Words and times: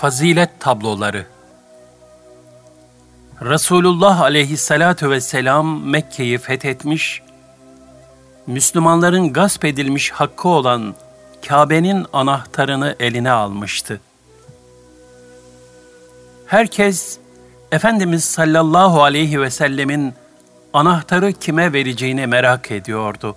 Fazilet 0.00 0.60
tabloları 0.60 1.26
Resulullah 3.42 4.20
aleyhissalatu 4.20 5.10
vesselam 5.10 5.82
Mekke'yi 5.88 6.38
fethetmiş, 6.38 7.22
Müslümanların 8.46 9.32
gasp 9.32 9.64
edilmiş 9.64 10.10
hakkı 10.10 10.48
olan 10.48 10.94
Kabe'nin 11.48 12.06
anahtarını 12.12 12.96
eline 13.00 13.30
almıştı. 13.30 14.00
Herkes 16.46 17.18
Efendimiz 17.72 18.24
sallallahu 18.24 19.02
aleyhi 19.02 19.40
ve 19.40 19.50
sellemin 19.50 20.14
anahtarı 20.72 21.32
kime 21.32 21.72
vereceğini 21.72 22.26
merak 22.26 22.70
ediyordu. 22.70 23.36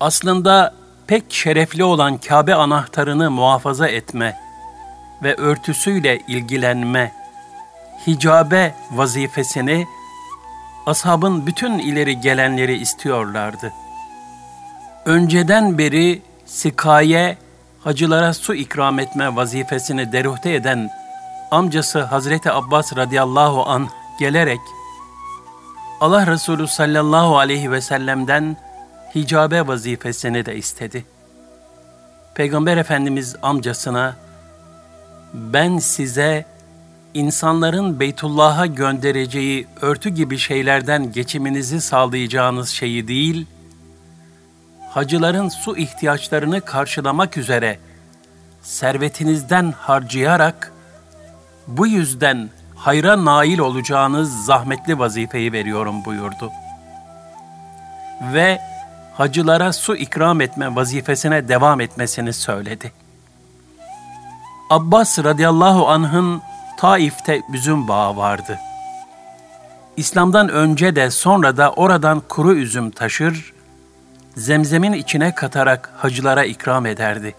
Aslında 0.00 0.74
pek 1.06 1.32
şerefli 1.32 1.84
olan 1.84 2.18
Kabe 2.18 2.54
anahtarını 2.54 3.30
muhafaza 3.30 3.88
etme 3.88 4.49
ve 5.22 5.34
örtüsüyle 5.34 6.18
ilgilenme, 6.18 7.12
hicabe 8.06 8.74
vazifesini 8.90 9.86
ashabın 10.86 11.46
bütün 11.46 11.78
ileri 11.78 12.20
gelenleri 12.20 12.76
istiyorlardı. 12.76 13.72
Önceden 15.04 15.78
beri 15.78 16.22
sikaye, 16.46 17.38
hacılara 17.84 18.34
su 18.34 18.54
ikram 18.54 18.98
etme 18.98 19.36
vazifesini 19.36 20.12
deruhte 20.12 20.54
eden 20.54 20.90
amcası 21.50 22.00
Hazreti 22.00 22.52
Abbas 22.52 22.96
radıyallahu 22.96 23.68
an 23.68 23.88
gelerek 24.18 24.60
Allah 26.00 26.26
Resulü 26.26 26.68
sallallahu 26.68 27.38
aleyhi 27.38 27.70
ve 27.70 27.80
sellem'den 27.80 28.56
hicabe 29.14 29.66
vazifesini 29.66 30.46
de 30.46 30.56
istedi. 30.56 31.04
Peygamber 32.34 32.76
Efendimiz 32.76 33.36
amcasına 33.42 34.16
ben 35.34 35.78
size 35.78 36.44
insanların 37.14 38.00
Beytullah'a 38.00 38.66
göndereceği 38.66 39.66
örtü 39.80 40.10
gibi 40.10 40.38
şeylerden 40.38 41.12
geçiminizi 41.12 41.80
sağlayacağınız 41.80 42.68
şeyi 42.68 43.08
değil, 43.08 43.46
hacıların 44.90 45.48
su 45.48 45.76
ihtiyaçlarını 45.76 46.60
karşılamak 46.60 47.36
üzere 47.36 47.78
servetinizden 48.62 49.74
harcayarak 49.78 50.72
bu 51.66 51.86
yüzden 51.86 52.50
hayra 52.76 53.24
nail 53.24 53.58
olacağınız 53.58 54.44
zahmetli 54.44 54.98
vazifeyi 54.98 55.52
veriyorum 55.52 56.04
buyurdu. 56.04 56.50
Ve 58.32 58.60
hacılara 59.14 59.72
su 59.72 59.96
ikram 59.96 60.40
etme 60.40 60.76
vazifesine 60.76 61.48
devam 61.48 61.80
etmesini 61.80 62.32
söyledi. 62.32 62.92
Abbas 64.70 65.18
radıyallahu 65.18 65.88
anh'ın 65.88 66.42
Taif'te 66.78 67.42
üzüm 67.52 67.88
bağı 67.88 68.16
vardı. 68.16 68.58
İslam'dan 69.96 70.48
önce 70.48 70.96
de 70.96 71.10
sonra 71.10 71.56
da 71.56 71.72
oradan 71.72 72.22
kuru 72.28 72.54
üzüm 72.54 72.90
taşır, 72.90 73.52
zemzemin 74.36 74.92
içine 74.92 75.34
katarak 75.34 75.92
hacılara 75.96 76.44
ikram 76.44 76.86
ederdi. 76.86 77.34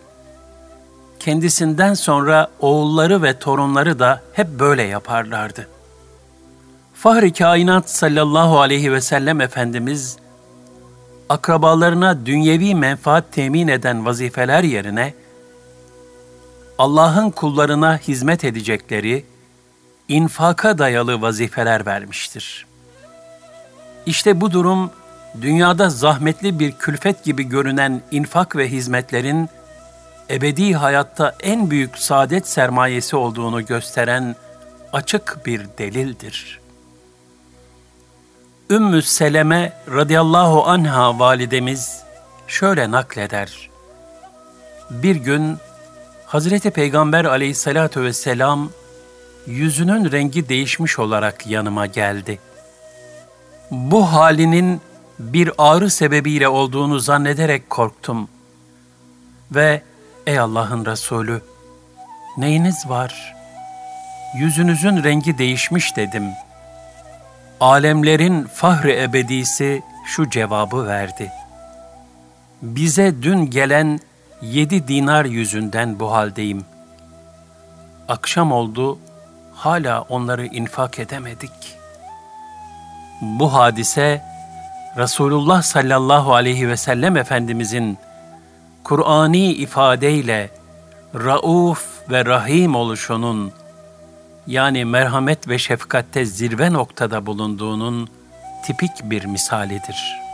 Kendisinden 1.19 1.93
sonra 1.93 2.47
oğulları 2.59 3.23
ve 3.23 3.39
torunları 3.39 3.99
da 3.99 4.21
hep 4.33 4.47
böyle 4.59 4.83
yaparlardı. 4.83 5.67
Fahri 6.93 7.33
kainat 7.33 7.89
sallallahu 7.89 8.59
aleyhi 8.59 8.91
ve 8.91 9.01
sellem 9.01 9.41
Efendimiz, 9.41 10.17
akrabalarına 11.29 12.25
dünyevi 12.25 12.75
menfaat 12.75 13.31
temin 13.31 13.67
eden 13.67 14.05
vazifeler 14.05 14.63
yerine, 14.63 15.13
Allah'ın 16.81 17.29
kullarına 17.29 17.97
hizmet 17.97 18.43
edecekleri, 18.43 19.25
infaka 20.07 20.77
dayalı 20.77 21.21
vazifeler 21.21 21.85
vermiştir. 21.85 22.65
İşte 24.05 24.41
bu 24.41 24.51
durum, 24.51 24.91
dünyada 25.41 25.89
zahmetli 25.89 26.59
bir 26.59 26.71
külfet 26.71 27.23
gibi 27.23 27.43
görünen 27.43 28.01
infak 28.11 28.55
ve 28.55 28.69
hizmetlerin, 28.69 29.49
ebedi 30.29 30.73
hayatta 30.73 31.35
en 31.39 31.71
büyük 31.71 31.97
saadet 31.97 32.47
sermayesi 32.47 33.15
olduğunu 33.15 33.65
gösteren 33.65 34.35
açık 34.93 35.45
bir 35.45 35.65
delildir. 35.77 36.59
Ümmü 38.69 39.01
Seleme 39.01 39.73
radıyallahu 39.91 40.65
anha 40.65 41.19
validemiz 41.19 42.03
şöyle 42.47 42.91
nakleder. 42.91 43.69
Bir 44.89 45.15
gün 45.15 45.57
Hazreti 46.31 46.71
Peygamber 46.71 47.25
aleyhissalatu 47.25 48.03
vesselam 48.03 48.69
yüzünün 49.47 50.11
rengi 50.11 50.49
değişmiş 50.49 50.99
olarak 50.99 51.47
yanıma 51.47 51.85
geldi. 51.85 52.39
Bu 53.71 54.13
halinin 54.13 54.81
bir 55.19 55.51
ağrı 55.57 55.89
sebebiyle 55.89 56.47
olduğunu 56.47 56.99
zannederek 56.99 57.69
korktum. 57.69 58.29
Ve 59.51 59.81
ey 60.27 60.39
Allah'ın 60.39 60.85
Resulü, 60.85 61.41
neyiniz 62.37 62.89
var? 62.89 63.35
Yüzünüzün 64.37 65.03
rengi 65.03 65.37
değişmiş 65.37 65.95
dedim. 65.95 66.25
Alemlerin 67.59 68.43
fahri 68.43 69.01
ebedisi 69.01 69.81
şu 70.05 70.29
cevabı 70.29 70.87
verdi. 70.87 71.31
Bize 72.61 73.23
dün 73.23 73.49
gelen 73.49 73.99
yedi 74.41 74.87
dinar 74.87 75.25
yüzünden 75.25 75.99
bu 75.99 76.11
haldeyim. 76.11 76.65
Akşam 78.07 78.51
oldu, 78.51 78.99
hala 79.53 80.01
onları 80.01 80.45
infak 80.45 80.99
edemedik. 80.99 81.51
Bu 83.21 83.53
hadise, 83.53 84.21
Resulullah 84.97 85.61
sallallahu 85.61 86.33
aleyhi 86.33 86.69
ve 86.69 86.77
sellem 86.77 87.17
Efendimizin 87.17 87.97
Kur'ani 88.83 89.53
ifadeyle 89.53 90.49
rauf 91.15 92.09
ve 92.09 92.25
rahim 92.25 92.75
oluşunun 92.75 93.51
yani 94.47 94.85
merhamet 94.85 95.47
ve 95.47 95.57
şefkatte 95.57 96.25
zirve 96.25 96.73
noktada 96.73 97.25
bulunduğunun 97.25 98.09
tipik 98.65 98.91
bir 99.03 99.25
misalidir.'' 99.25 100.30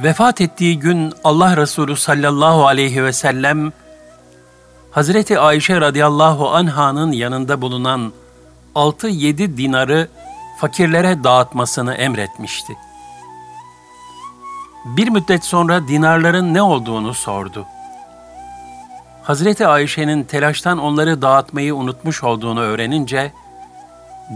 Vefat 0.00 0.40
ettiği 0.40 0.78
gün 0.78 1.12
Allah 1.24 1.56
Resulü 1.56 1.96
sallallahu 1.96 2.66
aleyhi 2.66 3.04
ve 3.04 3.12
sellem 3.12 3.72
Hazreti 4.90 5.38
Ayşe 5.38 5.80
radıyallahu 5.80 6.50
anh'ın 6.50 7.12
yanında 7.12 7.60
bulunan 7.60 8.12
6-7 8.74 9.56
dinarı 9.56 10.08
fakirlere 10.60 11.24
dağıtmasını 11.24 11.94
emretmişti. 11.94 12.76
Bir 14.84 15.08
müddet 15.08 15.44
sonra 15.44 15.88
dinarların 15.88 16.54
ne 16.54 16.62
olduğunu 16.62 17.14
sordu. 17.14 17.66
Hazreti 19.22 19.66
Ayşe'nin 19.66 20.24
telaştan 20.24 20.78
onları 20.78 21.22
dağıtmayı 21.22 21.74
unutmuş 21.74 22.24
olduğunu 22.24 22.60
öğrenince, 22.60 23.32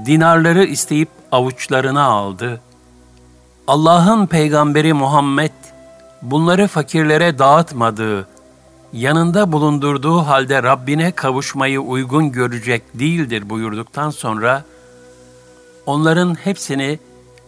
dinarları 0.06 0.64
isteyip 0.64 1.08
avuçlarına 1.32 2.02
aldı 2.02 2.60
Allah'ın 3.68 4.26
peygamberi 4.26 4.92
Muhammed 4.92 5.50
bunları 6.22 6.66
fakirlere 6.66 7.38
dağıtmadığı, 7.38 8.28
yanında 8.92 9.52
bulundurduğu 9.52 10.18
halde 10.18 10.62
Rabbine 10.62 11.12
kavuşmayı 11.12 11.80
uygun 11.80 12.32
görecek 12.32 12.82
değildir 12.94 13.50
buyurduktan 13.50 14.10
sonra 14.10 14.64
onların 15.86 16.34
hepsini 16.34 16.98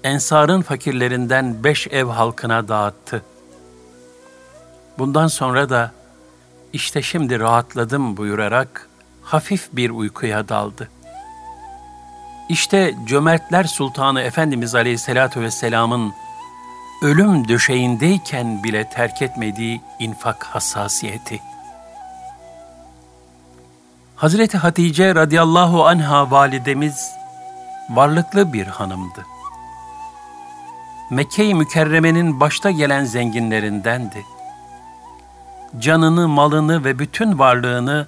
Ensar'ın 0.05 0.63
fakirlerinden 0.63 1.65
beş 1.65 1.87
ev 1.87 2.07
halkına 2.07 2.69
dağıttı. 2.69 3.23
Bundan 4.99 5.27
sonra 5.27 5.71
da 5.71 5.93
işte 6.73 7.03
şimdi 7.03 7.41
rahatladım 7.41 8.17
buyurarak 8.17 8.89
hafif 9.23 9.69
bir 9.73 9.91
uykuya 9.91 10.49
daldı.'' 10.49 11.00
İşte 12.51 12.95
cömertler 13.05 13.65
sultanı 13.65 14.21
Efendimiz 14.21 14.75
Aleyhisselatü 14.75 15.41
Vesselam'ın 15.41 16.15
ölüm 17.03 17.49
döşeğindeyken 17.49 18.65
bile 18.65 18.89
terk 18.89 19.23
etmediği 19.23 19.81
infak 19.99 20.45
hassasiyeti. 20.45 21.41
Hazreti 24.17 24.59
Hatice 24.59 25.15
radıyallahu 25.15 25.87
anha 25.87 26.31
validemiz 26.31 27.11
varlıklı 27.91 28.53
bir 28.53 28.67
hanımdı. 28.67 29.27
Mekke-i 31.11 31.55
Mükerreme'nin 31.55 32.41
başta 32.41 32.71
gelen 32.71 33.05
zenginlerindendi. 33.05 34.25
Canını, 35.79 36.29
malını 36.29 36.85
ve 36.85 36.99
bütün 36.99 37.39
varlığını 37.39 38.07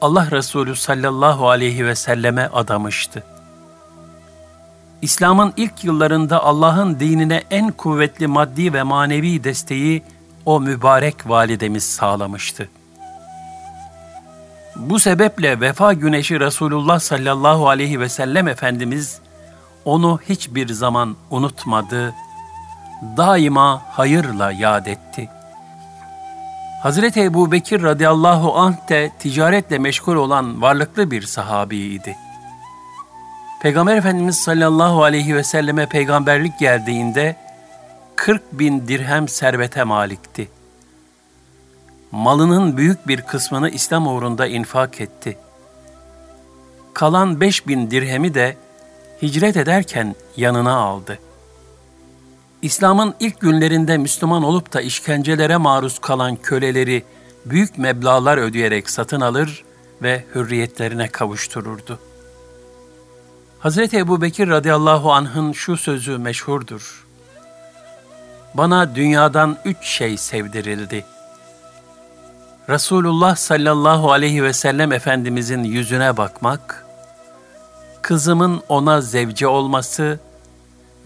Allah 0.00 0.30
Resulü 0.30 0.76
sallallahu 0.76 1.48
aleyhi 1.48 1.86
ve 1.86 1.94
selleme 1.94 2.50
adamıştı. 2.52 3.35
İslam'ın 5.06 5.52
ilk 5.56 5.84
yıllarında 5.84 6.44
Allah'ın 6.44 7.00
dinine 7.00 7.42
en 7.50 7.70
kuvvetli 7.70 8.26
maddi 8.26 8.72
ve 8.72 8.82
manevi 8.82 9.44
desteği 9.44 10.02
o 10.44 10.60
mübarek 10.60 11.28
validemiz 11.28 11.84
sağlamıştı. 11.84 12.68
Bu 14.76 14.98
sebeple 14.98 15.60
vefa 15.60 15.92
güneşi 15.92 16.40
Resulullah 16.40 16.98
sallallahu 16.98 17.68
aleyhi 17.68 18.00
ve 18.00 18.08
sellem 18.08 18.48
Efendimiz 18.48 19.18
onu 19.84 20.20
hiçbir 20.28 20.68
zaman 20.68 21.16
unutmadı, 21.30 22.14
daima 23.16 23.82
hayırla 23.90 24.52
yad 24.52 24.86
etti. 24.86 25.28
Hazreti 26.82 27.22
Ebu 27.22 27.52
Bekir 27.52 27.82
radıyallahu 27.82 28.54
anh 28.58 28.88
de 28.88 29.10
ticaretle 29.18 29.78
meşgul 29.78 30.16
olan 30.16 30.62
varlıklı 30.62 31.10
bir 31.10 31.22
sahabiydi. 31.22 32.25
Peygamber 33.60 33.96
Efendimiz 33.96 34.38
sallallahu 34.38 35.02
aleyhi 35.02 35.36
ve 35.36 35.44
selleme 35.44 35.86
peygamberlik 35.86 36.58
geldiğinde 36.58 37.36
40 38.16 38.52
bin 38.52 38.88
dirhem 38.88 39.28
servete 39.28 39.84
malikti. 39.84 40.48
Malının 42.12 42.76
büyük 42.76 43.08
bir 43.08 43.22
kısmını 43.22 43.70
İslam 43.70 44.06
uğrunda 44.06 44.46
infak 44.46 45.00
etti. 45.00 45.38
Kalan 46.94 47.40
5 47.40 47.66
bin 47.66 47.90
dirhemi 47.90 48.34
de 48.34 48.56
hicret 49.22 49.56
ederken 49.56 50.14
yanına 50.36 50.76
aldı. 50.76 51.18
İslam'ın 52.62 53.14
ilk 53.20 53.40
günlerinde 53.40 53.98
Müslüman 53.98 54.42
olup 54.42 54.72
da 54.72 54.80
işkencelere 54.80 55.56
maruz 55.56 55.98
kalan 55.98 56.36
köleleri 56.36 57.04
büyük 57.46 57.78
meblalar 57.78 58.38
ödeyerek 58.38 58.90
satın 58.90 59.20
alır 59.20 59.64
ve 60.02 60.24
hürriyetlerine 60.34 61.08
kavuştururdu. 61.08 61.98
Hazreti 63.58 63.98
Ebu 63.98 64.22
Bekir 64.22 64.48
radıyallahu 64.48 65.12
anh'ın 65.12 65.52
şu 65.52 65.76
sözü 65.76 66.18
meşhurdur. 66.18 67.06
Bana 68.54 68.94
dünyadan 68.94 69.56
üç 69.64 69.86
şey 69.86 70.16
sevdirildi. 70.16 71.04
Resulullah 72.68 73.36
sallallahu 73.36 74.12
aleyhi 74.12 74.42
ve 74.42 74.52
sellem 74.52 74.92
Efendimizin 74.92 75.64
yüzüne 75.64 76.16
bakmak, 76.16 76.86
kızımın 78.02 78.62
ona 78.68 79.00
zevci 79.00 79.46
olması 79.46 80.20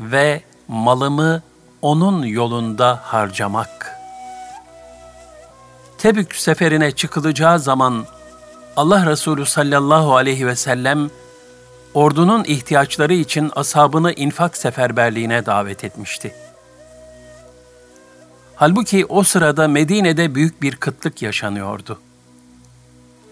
ve 0.00 0.43
malımı 0.69 1.43
onun 1.82 2.23
yolunda 2.23 3.00
harcamak. 3.03 3.96
Tebük 5.99 6.35
seferine 6.35 6.93
çıkılacağı 6.93 7.61
zaman 7.61 8.06
Allah 8.76 9.06
Resulü 9.06 9.46
sallallahu 9.46 10.17
aleyhi 10.17 10.46
ve 10.46 10.56
sellem 10.56 11.11
ordunun 11.95 12.45
ihtiyaçları 12.45 13.15
için 13.15 13.51
ashabını 13.57 14.13
infak 14.13 14.57
seferberliğine 14.57 15.47
davet 15.47 15.85
etmişti. 15.85 16.35
Halbuki 18.57 19.07
o 19.07 19.23
sırada 19.23 19.69
Medine'de 19.69 20.35
büyük 20.35 20.63
bir 20.63 20.77
kıtlık 20.77 21.23
yaşanıyordu. 21.23 22.01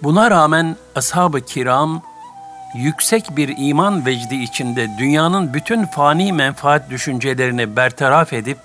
Buna 0.02 0.30
rağmen 0.30 0.76
ashab-ı 0.94 1.40
kiram 1.40 2.02
yüksek 2.74 3.36
bir 3.36 3.54
iman 3.58 4.06
vecdi 4.06 4.36
içinde 4.36 4.88
dünyanın 4.98 5.54
bütün 5.54 5.86
fani 5.86 6.32
menfaat 6.32 6.90
düşüncelerini 6.90 7.76
bertaraf 7.76 8.32
edip 8.32 8.58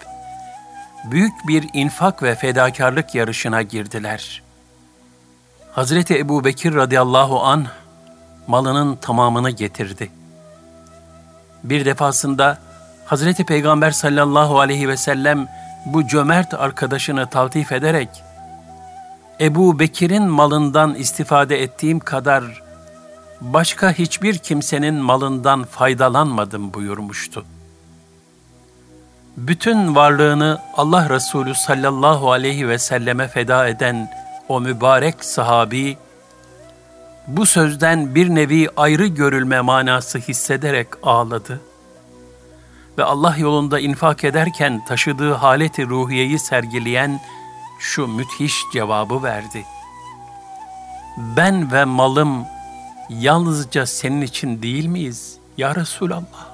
büyük 1.04 1.48
bir 1.48 1.70
infak 1.74 2.24
ve 2.24 2.36
fedakarlık 2.36 3.16
yarışına 3.16 3.62
girdiler. 3.62 4.44
Hazreti 5.72 6.18
Ebu 6.18 6.44
Bekir 6.44 6.76
radıyallahu 6.76 7.42
anh 7.42 7.68
malının 8.48 8.96
tamamını 8.96 9.50
getirdi. 9.50 10.12
Bir 11.64 11.86
defasında 11.86 12.58
Hazreti 13.06 13.46
Peygamber 13.46 13.92
sallallahu 13.92 14.60
aleyhi 14.60 14.90
ve 14.90 14.98
sellem 14.98 15.48
bu 15.86 16.08
cömert 16.08 16.54
arkadaşını 16.54 17.30
taltif 17.30 17.72
ederek 17.72 18.10
Ebu 19.40 19.80
Bekir'in 19.80 20.24
malından 20.24 20.96
istifade 20.96 21.62
ettiğim 21.62 22.00
kadar 22.00 22.64
başka 23.42 23.92
hiçbir 23.92 24.38
kimsenin 24.38 24.96
malından 24.96 25.64
faydalanmadım 25.64 26.74
buyurmuştu. 26.74 27.46
Bütün 29.38 29.96
varlığını 29.96 30.60
Allah 30.78 31.10
Resulü 31.10 31.56
sallallahu 31.56 32.32
aleyhi 32.32 32.68
ve 32.68 32.80
selleme 32.80 33.28
feda 33.28 33.68
eden 33.68 34.10
o 34.50 34.62
mübarek 34.62 35.26
sahabi, 35.26 35.98
bu 37.28 37.46
sözden 37.46 38.16
bir 38.16 38.30
nevi 38.30 38.70
ayrı 38.78 39.08
görülme 39.08 39.62
manası 39.62 40.20
hissederek 40.20 40.88
ağladı 41.04 41.62
ve 42.98 43.04
Allah 43.04 43.36
yolunda 43.38 43.80
infak 43.80 44.24
ederken 44.24 44.86
taşıdığı 44.86 45.34
haleti 45.34 45.86
ruhiyeyi 45.88 46.40
sergileyen 46.40 47.20
şu 47.80 48.08
müthiş 48.08 48.62
cevabı 48.74 49.24
verdi. 49.24 49.66
Ben 51.18 51.72
ve 51.72 51.86
malım 51.86 52.46
yalnızca 53.10 53.86
senin 53.86 54.22
için 54.22 54.62
değil 54.62 54.86
miyiz 54.86 55.38
ya 55.58 55.76
Resulallah? 55.76 56.54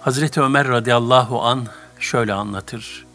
Hazreti 0.00 0.40
Ömer 0.40 0.68
radıyallahu 0.68 1.42
an 1.42 1.66
şöyle 2.00 2.32
anlatır. 2.32 3.07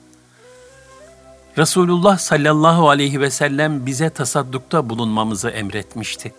Resulullah 1.57 2.17
sallallahu 2.17 2.89
aleyhi 2.89 3.21
ve 3.21 3.29
sellem 3.29 3.85
bize 3.85 4.09
tasaddukta 4.09 4.89
bulunmamızı 4.89 5.49
emretmişti. 5.49 6.33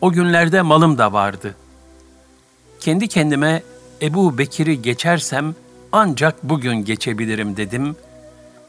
O 0.00 0.12
günlerde 0.12 0.62
malım 0.62 0.98
da 0.98 1.12
vardı. 1.12 1.54
Kendi 2.80 3.08
kendime 3.08 3.62
Ebu 4.02 4.38
Bekir'i 4.38 4.82
geçersem 4.82 5.54
ancak 5.92 6.42
bugün 6.42 6.74
geçebilirim 6.74 7.56
dedim 7.56 7.96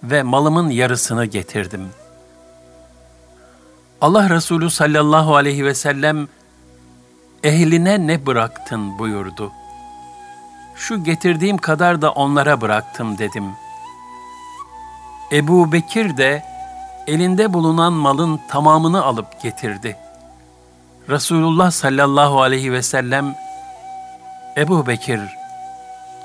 ve 0.04 0.24
malımın 0.24 0.69
yarısını 0.69 1.25
getirdim. 1.25 1.81
Allah 4.01 4.30
Resulü 4.30 4.69
sallallahu 4.69 5.36
aleyhi 5.36 5.66
ve 5.66 5.74
sellem 5.74 6.28
ehline 7.44 8.07
ne 8.07 8.25
bıraktın 8.25 9.00
buyurdu. 9.00 9.51
Şu 10.75 11.04
getirdiğim 11.04 11.57
kadar 11.57 12.01
da 12.01 12.12
onlara 12.12 12.62
bıraktım 12.62 13.18
dedim.'' 13.18 13.67
Ebu 15.31 15.71
Bekir 15.71 16.18
de 16.18 16.44
elinde 17.07 17.53
bulunan 17.53 17.94
malın 17.94 18.39
tamamını 18.47 19.03
alıp 19.03 19.41
getirdi. 19.41 19.97
Resulullah 21.09 21.71
sallallahu 21.71 22.41
aleyhi 22.41 22.71
ve 22.71 22.81
sellem, 22.81 23.35
Ebu 24.57 24.88
Bekir, 24.88 25.19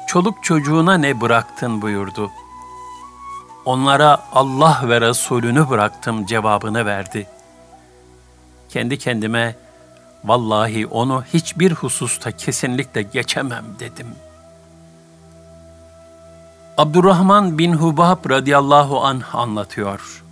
çoluk 0.07 0.45
çocuğuna 0.45 0.95
ne 0.95 1.21
bıraktın 1.21 1.83
buyurdu. 1.83 2.31
Onlara 3.65 4.23
Allah 4.33 4.81
ve 4.85 5.01
Resulünü 5.01 5.69
bıraktım 5.69 6.27
cevabını 6.27 6.87
verdi. 6.87 7.27
Kendi 8.69 8.99
kendime, 8.99 9.57
vallahi 10.25 10.87
onu 10.87 11.25
hiçbir 11.35 11.73
hususta 11.73 12.33
kesinlikle 12.33 13.03
geçemem 13.03 13.65
dedim.'' 13.79 14.32
Abdurrahman 16.77 17.59
bin 17.59 17.73
Hubab 17.73 18.31
radıyallahu 18.31 19.05
anh 19.05 19.35
anlatıyor. 19.35 20.23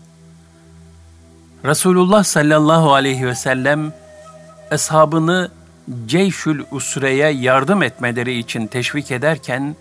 Resulullah 1.65 2.25
sallallahu 2.25 2.93
aleyhi 2.93 3.27
ve 3.27 3.35
sellem 3.35 3.93
eshabını 4.71 5.51
Ceyşül 6.07 6.65
Usre'ye 6.71 7.31
yardım 7.31 7.83
etmeleri 7.83 8.39
için 8.39 8.67
teşvik 8.67 9.11
ederken 9.11 9.77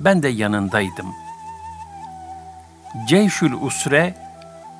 ben 0.00 0.22
de 0.22 0.28
yanındaydım. 0.28 1.06
Ceyşül 3.08 3.52
Usre, 3.52 4.14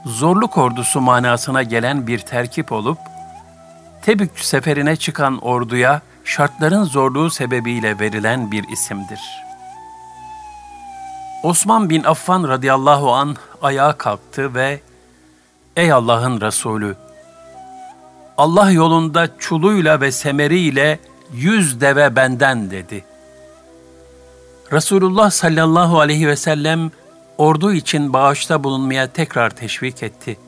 zorluk 0.05 0.59
ordusu 0.59 1.01
manasına 1.01 1.63
gelen 1.63 2.07
bir 2.07 2.19
terkip 2.19 2.73
olup, 2.73 2.99
Tebük 4.03 4.39
seferine 4.39 4.97
çıkan 4.97 5.39
orduya 5.39 6.01
şartların 6.25 6.85
zorluğu 6.85 7.31
sebebiyle 7.31 7.99
verilen 7.99 8.53
bir 8.53 8.69
isimdir.'' 8.69 9.48
Osman 11.43 11.91
bin 11.91 12.05
Affan 12.05 12.49
radıyallahu 12.49 13.13
an 13.13 13.37
ayağa 13.63 13.93
kalktı 13.93 14.55
ve 14.55 14.81
Ey 15.77 15.93
Allah'ın 15.93 16.41
Resulü! 16.41 16.97
Allah 18.37 18.71
yolunda 18.71 19.39
çuluyla 19.39 20.01
ve 20.01 20.13
semeriyle 20.13 20.99
yüz 21.33 21.81
deve 21.81 22.17
benden 22.17 22.71
dedi. 22.71 23.05
Resulullah 24.73 25.31
sallallahu 25.31 26.01
aleyhi 26.01 26.29
ve 26.29 26.37
sellem 26.37 26.91
ordu 27.39 27.73
için 27.73 28.13
bağışta 28.13 28.65
bulunmaya 28.65 29.07
tekrar 29.13 29.51
teşvik 29.51 30.03
etti. 30.03 30.39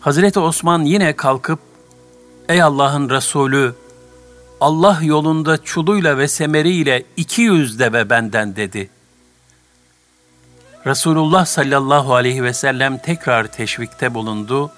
Hazreti 0.00 0.40
Osman 0.40 0.82
yine 0.82 1.16
kalkıp, 1.16 1.60
Ey 2.48 2.62
Allah'ın 2.62 3.10
Resulü, 3.10 3.74
Allah 4.60 4.98
yolunda 5.02 5.64
çuluyla 5.64 6.18
ve 6.18 6.28
semeriyle 6.28 7.04
iki 7.16 7.42
yüz 7.42 7.78
deve 7.78 8.10
benden 8.10 8.56
dedi.'' 8.56 8.99
Resulullah 10.86 11.46
sallallahu 11.46 12.14
aleyhi 12.14 12.44
ve 12.44 12.52
sellem 12.52 12.98
tekrar 12.98 13.46
teşvikte 13.46 14.14
bulundu. 14.14 14.70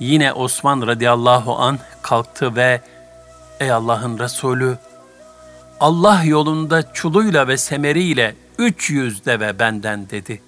Yine 0.00 0.32
Osman 0.32 0.86
radıyallahu 0.86 1.58
an 1.58 1.78
kalktı 2.02 2.56
ve 2.56 2.80
Ey 3.60 3.72
Allah'ın 3.72 4.18
Resulü 4.18 4.78
Allah 5.80 6.22
yolunda 6.24 6.92
çuluyla 6.92 7.48
ve 7.48 7.56
semeriyle 7.56 8.34
üç 8.58 8.90
yüz 8.90 9.24
deve 9.26 9.58
benden 9.58 10.10
dedi. 10.10 10.42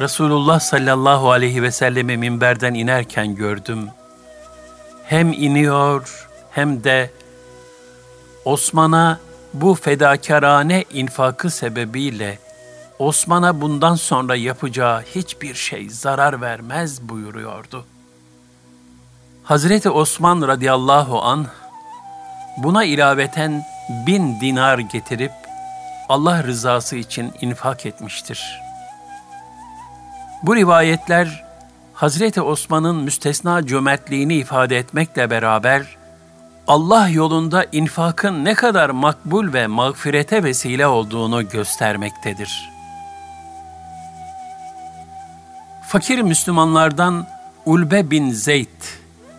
Resulullah 0.00 0.60
sallallahu 0.60 1.30
aleyhi 1.30 1.62
ve 1.62 1.70
sellemi 1.70 2.16
minberden 2.16 2.74
inerken 2.74 3.34
gördüm. 3.34 3.88
Hem 5.04 5.32
iniyor 5.32 6.28
hem 6.50 6.84
de 6.84 7.10
Osman'a 8.44 9.20
bu 9.52 9.74
fedakarane 9.74 10.84
infakı 10.92 11.50
sebebiyle 11.50 12.43
Osman'a 12.98 13.60
bundan 13.60 13.94
sonra 13.94 14.36
yapacağı 14.36 15.02
hiçbir 15.02 15.54
şey 15.54 15.90
zarar 15.90 16.40
vermez 16.40 17.08
buyuruyordu. 17.08 17.84
Hazreti 19.44 19.90
Osman 19.90 20.48
radıyallahu 20.48 21.22
an 21.22 21.46
buna 22.56 22.84
ilaveten 22.84 23.64
bin 24.06 24.40
dinar 24.40 24.78
getirip 24.78 25.32
Allah 26.08 26.42
rızası 26.42 26.96
için 26.96 27.32
infak 27.40 27.86
etmiştir. 27.86 28.60
Bu 30.42 30.56
rivayetler 30.56 31.44
Hazreti 31.94 32.42
Osman'ın 32.42 32.96
müstesna 32.96 33.66
cömertliğini 33.66 34.34
ifade 34.34 34.78
etmekle 34.78 35.30
beraber 35.30 35.96
Allah 36.66 37.08
yolunda 37.08 37.64
infakın 37.72 38.44
ne 38.44 38.54
kadar 38.54 38.90
makbul 38.90 39.52
ve 39.52 39.66
mağfirete 39.66 40.44
vesile 40.44 40.86
olduğunu 40.86 41.48
göstermektedir. 41.48 42.73
Fakir 45.94 46.18
Müslümanlardan 46.18 47.26
Ulbe 47.66 48.10
bin 48.10 48.30
Zeyd 48.30 48.82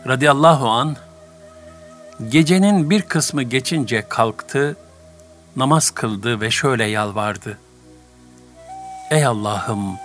radıyallahu 0.08 0.70
an 0.70 0.96
gecenin 2.30 2.90
bir 2.90 3.02
kısmı 3.02 3.44
geçince 3.44 4.06
kalktı, 4.10 4.78
namaz 5.56 5.92
kıldı 5.92 6.42
ve 6.42 6.52
şöyle 6.52 6.86
yalvardı. 6.86 7.58
Ey 9.12 9.26
Allah'ım! 9.26 9.98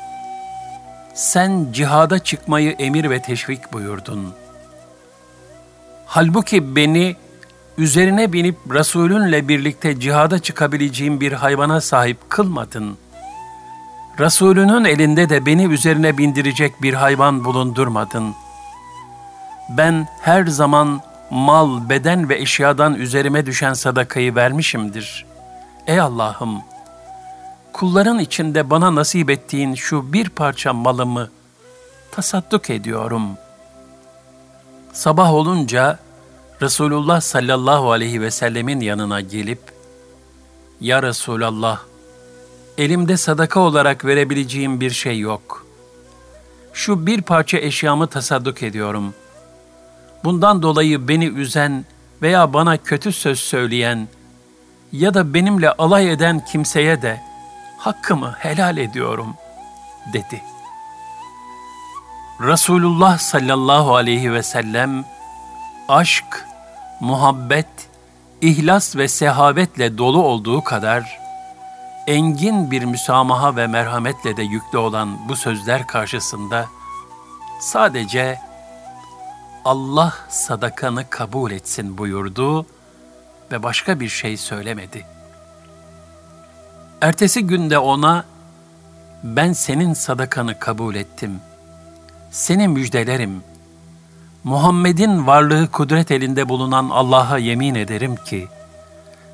Sen 1.15 1.67
cihada 1.73 2.19
çıkmayı 2.19 2.73
emir 2.79 3.11
ve 3.11 3.23
teşvik 3.23 3.73
buyurdun. 3.73 4.35
Halbuki 6.07 6.77
beni 6.77 7.17
üzerine 7.79 8.33
binip 8.33 8.57
Resulünle 8.71 9.49
birlikte 9.49 10.01
cihada 10.01 10.39
çıkabileceğim 10.39 11.21
bir 11.21 11.33
hayvana 11.33 11.81
sahip 11.81 12.31
kılmadın. 12.31 12.97
Resulünün 14.21 14.85
elinde 14.85 15.29
de 15.29 15.47
beni 15.47 15.65
üzerine 15.65 16.19
bindirecek 16.19 16.83
bir 16.83 16.95
hayvan 16.95 17.45
bulundurmadın. 17.45 18.35
Ben 19.69 20.09
her 20.21 20.47
zaman 20.47 21.01
mal, 21.31 21.89
beden 21.89 22.29
ve 22.29 22.39
eşyadan 22.39 22.95
üzerime 22.95 23.47
düşen 23.47 23.73
sadakayı 23.73 24.35
vermişimdir. 24.35 25.27
Ey 25.87 26.01
Allah'ım! 26.01 26.63
Kulların 27.73 28.19
içinde 28.19 28.71
bana 28.71 28.95
nasip 28.95 29.31
ettiğin 29.31 29.75
şu 29.75 30.13
bir 30.13 30.29
parça 30.29 30.73
malımı 30.73 31.31
tasadduk 32.13 32.71
ediyorum. 32.71 33.29
Sabah 34.93 35.35
olunca 35.35 35.99
Resulullah 36.63 37.21
sallallahu 37.21 37.93
aleyhi 37.93 38.21
ve 38.21 38.31
sellemin 38.31 38.81
yanına 38.81 39.21
gelip, 39.21 39.61
Ya 40.81 41.03
Resulallah, 41.03 41.90
elimde 42.79 43.17
sadaka 43.17 43.61
olarak 43.61 44.05
verebileceğim 44.05 44.81
bir 44.81 44.91
şey 44.91 45.19
yok. 45.19 45.67
Şu 46.73 47.07
bir 47.07 47.23
parça 47.23 47.59
eşyamı 47.59 48.07
tasadduk 48.07 48.63
ediyorum. 48.63 49.15
Bundan 50.25 50.63
dolayı 50.63 51.09
beni 51.09 51.27
üzen 51.27 51.85
veya 52.23 52.53
bana 52.53 52.77
kötü 52.77 53.13
söz 53.13 53.39
söyleyen 53.39 54.09
ya 54.93 55.15
da 55.15 55.35
benimle 55.35 55.73
alay 55.73 56.13
eden 56.13 56.45
kimseye 56.45 57.03
de 57.03 57.21
hakkımı 57.79 58.35
helal 58.39 58.77
ediyorum 58.77 59.35
dedi. 60.13 60.43
Resulullah 62.41 63.19
sallallahu 63.19 63.97
aleyhi 63.97 64.33
ve 64.33 64.43
sellem 64.43 65.05
aşk, 65.89 66.47
muhabbet, 67.01 67.67
ihlas 68.41 68.97
ve 68.97 69.09
sehavetle 69.09 69.99
dolu 69.99 70.23
olduğu 70.23 70.65
kadar 70.65 71.21
engin 72.11 72.71
bir 72.71 72.85
müsamaha 72.85 73.57
ve 73.57 73.67
merhametle 73.67 74.37
de 74.37 74.43
yüklü 74.43 74.79
olan 74.79 75.29
bu 75.29 75.37
sözler 75.37 75.87
karşısında 75.87 76.67
sadece 77.61 78.39
Allah 79.65 80.15
sadakanı 80.29 81.11
kabul 81.11 81.51
etsin 81.51 81.99
buyurdu 81.99 82.67
ve 83.53 83.63
başka 83.63 84.01
bir 84.01 84.09
şey 84.09 84.37
söylemedi. 84.37 85.07
Ertesi 87.01 87.47
günde 87.47 87.79
ona 87.79 88.25
ben 89.25 89.53
senin 89.53 89.95
sadakanı 89.95 90.59
kabul 90.59 90.95
ettim. 90.95 91.41
Seni 92.31 92.69
müjdelerim. 92.69 93.43
Muhammed'in 94.45 95.27
varlığı 95.27 95.71
kudret 95.71 96.11
elinde 96.11 96.49
bulunan 96.49 96.91
Allah'a 96.91 97.39
yemin 97.39 97.75
ederim 97.75 98.17
ki 98.17 98.49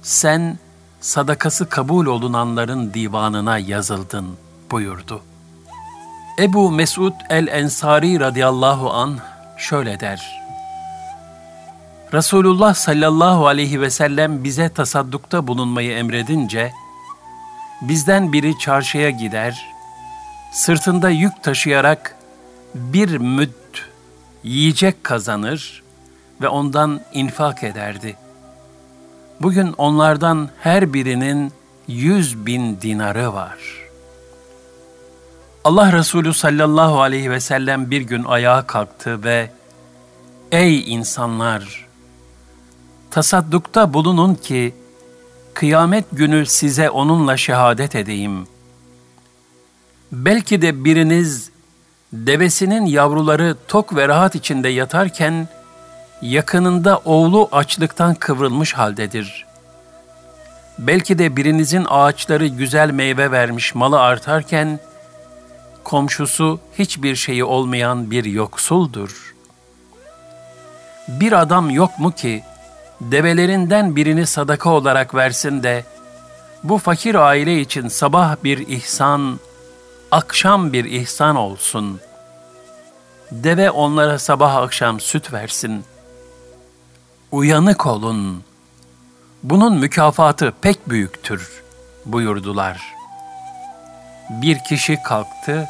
sen 0.03 0.59
sadakası 1.01 1.69
kabul 1.69 2.07
olunanların 2.07 2.95
divanına 2.95 3.59
yazıldın 3.59 4.27
buyurdu. 4.71 5.23
Ebu 6.39 6.71
Mesud 6.71 7.13
el-Ensari 7.31 8.21
radıyallahu 8.21 8.91
an 8.91 9.19
şöyle 9.57 10.01
der. 10.01 10.43
Resulullah 12.13 12.75
sallallahu 12.75 13.47
aleyhi 13.47 13.81
ve 13.81 13.91
sellem 13.91 14.45
bize 14.45 14.69
tasaddukta 14.69 15.47
bulunmayı 15.47 15.93
emredince, 15.93 16.73
bizden 17.81 18.33
biri 18.33 18.59
çarşıya 18.59 19.11
gider, 19.11 19.67
sırtında 20.53 21.11
yük 21.11 21.43
taşıyarak 21.43 22.17
bir 22.75 23.19
müdd 23.19 23.77
yiyecek 24.45 25.05
kazanır 25.05 25.83
ve 26.41 26.49
ondan 26.49 27.01
infak 27.13 27.65
ederdi. 27.65 28.17
Bugün 29.41 29.75
onlardan 29.79 30.49
her 30.61 30.93
birinin 30.93 31.53
yüz 31.89 32.47
bin 32.47 32.81
dinarı 32.81 33.35
var. 33.35 33.59
Allah 35.65 35.93
Resulü 35.93 36.35
sallallahu 36.35 37.01
aleyhi 37.01 37.31
ve 37.31 37.41
sellem 37.41 37.91
bir 37.91 38.01
gün 38.01 38.25
ayağa 38.25 38.67
kalktı 38.67 39.25
ve 39.25 39.51
Ey 40.53 40.93
insanlar! 40.95 41.87
Tasaddukta 43.11 43.93
bulunun 43.93 44.35
ki 44.35 44.75
kıyamet 45.55 46.05
günü 46.13 46.47
size 46.47 46.91
onunla 46.91 47.37
şehadet 47.37 47.95
edeyim. 47.95 48.47
Belki 50.13 50.63
de 50.63 50.85
biriniz 50.85 51.51
devesinin 52.13 52.87
yavruları 52.87 53.57
tok 53.69 53.97
ve 53.97 54.09
rahat 54.09 54.35
içinde 54.35 54.69
yatarken 54.69 55.49
yakınında 56.23 57.01
oğlu 57.05 57.49
açlıktan 57.53 58.15
kıvrılmış 58.15 58.73
haldedir. 58.73 59.47
Belki 60.79 61.19
de 61.19 61.37
birinizin 61.37 61.87
ağaçları 61.89 62.47
güzel 62.47 62.91
meyve 62.91 63.31
vermiş 63.31 63.75
malı 63.75 64.01
artarken 64.01 64.81
komşusu 65.85 66.61
hiçbir 66.79 67.17
şeyi 67.17 67.45
olmayan 67.45 68.11
bir 68.11 68.25
yoksuldur. 68.25 69.35
Bir 71.09 71.33
adam 71.33 71.71
yok 71.71 71.99
mu 71.99 72.13
ki 72.13 72.45
develerinden 73.01 73.97
birini 73.97 74.27
sadaka 74.27 74.71
olarak 74.71 75.15
versin 75.15 75.63
de 75.63 75.85
bu 76.65 76.79
fakir 76.79 77.15
aile 77.15 77.61
için 77.61 77.89
sabah 77.89 78.37
bir 78.45 78.69
ihsan, 78.69 79.41
akşam 80.11 80.73
bir 80.73 80.85
ihsan 80.85 81.37
olsun. 81.37 82.01
Deve 83.33 83.71
onlara 83.71 84.19
sabah 84.19 84.57
akşam 84.57 85.01
süt 85.01 85.33
versin. 85.33 85.85
Uyanık 87.33 87.87
olun. 87.87 88.45
Bunun 89.43 89.79
mükafatı 89.79 90.53
pek 90.61 90.89
büyüktür 90.89 91.63
buyurdular. 92.05 92.95
Bir 94.31 94.59
kişi 94.59 95.03
kalktı. 95.03 95.69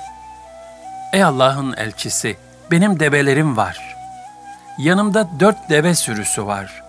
Ey 1.13 1.25
Allah'ın 1.25 1.73
elçisi, 1.73 2.37
benim 2.71 3.01
develerim 3.01 3.57
var. 3.57 3.97
Yanımda 4.79 5.29
dört 5.41 5.71
deve 5.71 5.95
sürüsü 5.95 6.47
var. 6.47 6.83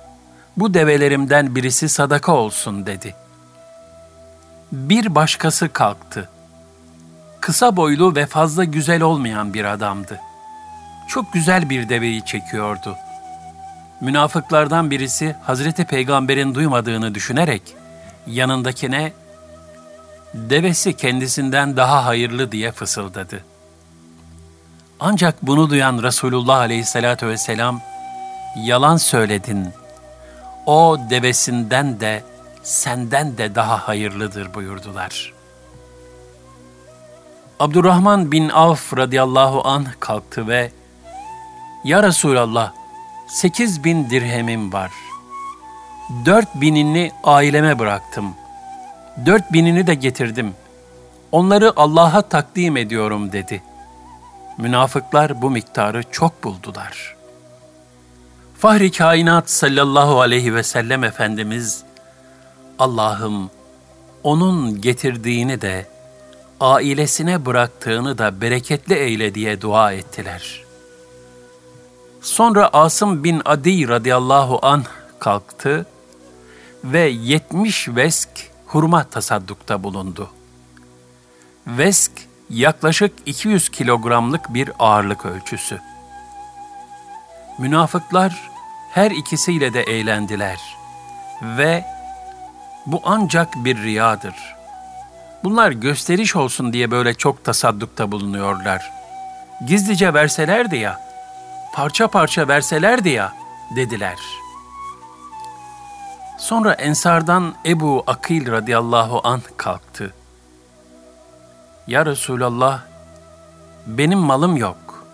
Bu 0.58 0.74
develerimden 0.74 1.56
birisi 1.56 1.90
sadaka 1.90 2.32
olsun 2.32 2.86
dedi. 2.86 3.16
Bir 4.72 5.16
başkası 5.16 5.74
kalktı 5.74 6.30
kısa 7.48 7.76
boylu 7.76 8.16
ve 8.16 8.26
fazla 8.26 8.64
güzel 8.64 9.02
olmayan 9.02 9.54
bir 9.54 9.66
adamdı. 9.66 10.20
Çok 11.08 11.34
güzel 11.34 11.70
bir 11.70 11.90
deveyi 11.90 12.26
çekiyordu. 12.26 12.96
Münafıklardan 14.01 14.92
birisi 14.92 15.36
Hazreti 15.44 15.86
Peygamber'in 15.86 16.56
duymadığını 16.56 17.16
düşünerek 17.16 17.62
yanındakine 18.27 19.13
devesi 20.34 20.94
kendisinden 20.94 21.77
daha 21.77 22.06
hayırlı 22.06 22.51
diye 22.51 22.72
fısıldadı. 22.72 23.44
Ancak 25.00 25.36
bunu 25.42 25.70
duyan 25.70 26.04
Resulullah 26.04 26.58
aleyhissalatü 26.58 27.27
vesselam, 27.27 27.82
yalan 28.58 28.98
söyledin, 28.98 29.70
o 30.66 30.98
devesinden 31.10 32.00
de 32.00 32.24
senden 32.63 33.38
de 33.38 33.56
daha 33.56 33.88
hayırlıdır 33.88 34.54
buyurdular.'' 34.54 35.38
Abdurrahman 37.60 38.32
bin 38.32 38.50
Avf 38.50 38.98
radıyallahu 38.98 39.68
anh 39.68 39.88
kalktı 40.00 40.48
ve 40.48 40.72
Ya 41.84 42.04
Resulallah, 42.04 42.74
sekiz 43.27 43.84
bin 43.84 44.10
dirhemim 44.10 44.74
var. 44.74 44.91
Dört 46.25 46.55
binini 46.55 47.12
aileme 47.24 47.79
bıraktım. 47.79 48.34
Dört 49.25 49.53
binini 49.53 49.88
de 49.88 49.93
getirdim. 49.93 50.53
Onları 51.31 51.74
Allah'a 51.75 52.22
takdim 52.22 52.77
ediyorum 52.77 53.31
dedi. 53.31 53.63
Münafıklar 54.57 55.41
bu 55.41 55.50
miktarı 55.50 56.03
çok 56.12 56.43
buldular. 56.43 57.15
Fahri 58.57 58.91
kainat 58.91 59.50
sallallahu 59.50 60.22
aleyhi 60.22 60.55
ve 60.55 60.63
sellem 60.63 61.03
Efendimiz, 61.03 61.84
Allah'ım 62.79 63.50
onun 64.24 64.81
getirdiğini 64.81 65.62
de, 65.62 65.88
ailesine 66.60 67.46
bıraktığını 67.46 68.17
da 68.17 68.41
bereketli 68.41 68.96
eyle 68.96 69.36
diye 69.36 69.62
dua 69.62 69.93
ettiler. 69.93 70.67
Sonra 72.22 72.68
Asım 72.74 73.24
bin 73.24 73.42
Adi 73.46 73.88
radıyallahu 73.88 74.60
an 74.62 74.84
kalktı 75.20 75.86
ve 76.84 77.00
yetmiş 77.00 77.90
vesk 77.90 78.30
hurma 78.68 79.04
tasaddukta 79.04 79.84
bulundu. 79.84 80.30
Vesk 81.68 82.12
yaklaşık 82.50 83.14
200 83.26 83.70
kilogramlık 83.70 84.54
bir 84.54 84.72
ağırlık 84.80 85.26
ölçüsü. 85.26 85.80
Münafıklar 87.60 88.50
her 88.92 89.12
ikisiyle 89.12 89.74
de 89.74 89.82
eğlendiler 89.82 90.60
ve 91.42 91.86
bu 92.86 93.02
ancak 93.04 93.56
bir 93.56 93.84
riyadır. 93.84 94.36
Bunlar 95.44 95.72
gösteriş 95.72 96.36
olsun 96.36 96.74
diye 96.74 96.92
böyle 96.92 97.14
çok 97.14 97.44
tasaddukta 97.44 98.12
bulunuyorlar. 98.12 98.92
Gizlice 99.68 100.14
verselerdi 100.14 100.78
ya, 100.78 101.07
parça 101.74 102.08
parça 102.08 102.48
verselerdi 102.48 103.10
ya 103.10 103.34
dediler. 103.76 104.18
Sonra 106.38 106.74
Ensardan 106.74 107.56
Ebu 107.66 108.04
Akil 108.08 108.52
radıyallahu 108.52 109.22
an 109.24 109.42
kalktı. 109.58 110.14
Ya 111.88 112.06
Resulallah, 112.06 112.82
benim 113.88 114.20
malım 114.20 114.58
yok. 114.58 115.08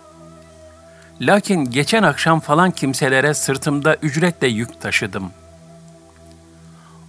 Lakin 1.20 1.70
geçen 1.70 2.02
akşam 2.02 2.40
falan 2.40 2.70
kimselere 2.70 3.34
sırtımda 3.34 3.96
ücretle 3.96 4.46
yük 4.46 4.80
taşıdım. 4.80 5.30